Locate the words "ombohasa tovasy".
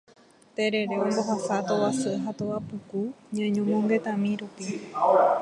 1.05-2.11